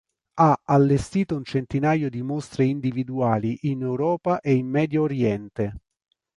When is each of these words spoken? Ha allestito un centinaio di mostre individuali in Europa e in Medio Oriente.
Ha 0.39 0.59
allestito 0.63 1.35
un 1.35 1.43
centinaio 1.43 2.09
di 2.09 2.23
mostre 2.23 2.65
individuali 2.65 3.55
in 3.69 3.81
Europa 3.83 4.39
e 4.39 4.55
in 4.55 4.65
Medio 4.65 5.03
Oriente. 5.03 5.75